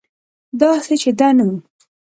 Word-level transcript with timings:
داسې 0.59 0.93
چې 1.01 1.11
ده 1.19 1.29
نو 1.37 1.49